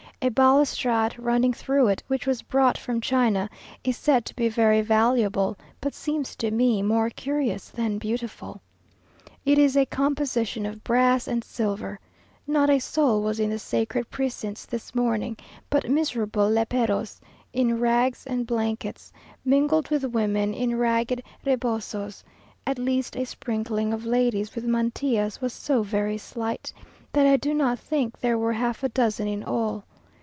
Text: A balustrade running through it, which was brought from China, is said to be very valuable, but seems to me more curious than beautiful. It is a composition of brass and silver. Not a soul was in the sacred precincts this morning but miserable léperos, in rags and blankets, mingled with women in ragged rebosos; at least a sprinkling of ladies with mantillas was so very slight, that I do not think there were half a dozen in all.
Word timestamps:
A 0.23 0.29
balustrade 0.29 1.17
running 1.17 1.51
through 1.51 1.87
it, 1.87 2.03
which 2.05 2.27
was 2.27 2.43
brought 2.43 2.77
from 2.77 3.01
China, 3.01 3.49
is 3.83 3.97
said 3.97 4.23
to 4.25 4.35
be 4.35 4.49
very 4.49 4.79
valuable, 4.81 5.57
but 5.81 5.95
seems 5.95 6.35
to 6.35 6.51
me 6.51 6.83
more 6.83 7.09
curious 7.09 7.69
than 7.69 7.97
beautiful. 7.97 8.61
It 9.45 9.57
is 9.57 9.75
a 9.75 9.87
composition 9.87 10.67
of 10.67 10.83
brass 10.83 11.27
and 11.27 11.43
silver. 11.43 11.99
Not 12.45 12.69
a 12.69 12.77
soul 12.77 13.23
was 13.23 13.39
in 13.39 13.49
the 13.49 13.57
sacred 13.57 14.11
precincts 14.11 14.67
this 14.67 14.93
morning 14.93 15.37
but 15.71 15.89
miserable 15.89 16.47
léperos, 16.47 17.19
in 17.51 17.79
rags 17.79 18.23
and 18.27 18.45
blankets, 18.45 19.11
mingled 19.43 19.89
with 19.89 20.03
women 20.05 20.53
in 20.53 20.75
ragged 20.77 21.23
rebosos; 21.43 22.23
at 22.67 22.77
least 22.77 23.17
a 23.17 23.25
sprinkling 23.25 23.91
of 23.91 24.05
ladies 24.05 24.53
with 24.53 24.65
mantillas 24.65 25.41
was 25.41 25.51
so 25.51 25.81
very 25.81 26.19
slight, 26.19 26.71
that 27.11 27.25
I 27.25 27.37
do 27.37 27.55
not 27.55 27.79
think 27.79 28.19
there 28.19 28.37
were 28.37 28.53
half 28.53 28.83
a 28.83 28.89
dozen 28.89 29.27
in 29.27 29.43
all. 29.43 29.83